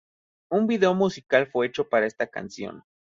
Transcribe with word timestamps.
Un 0.49 0.65
video 0.65 0.95
musical 0.95 1.45
fue 1.45 1.67
hecho 1.67 1.87
para 1.87 2.07
esta 2.07 2.25
canción. 2.25 2.83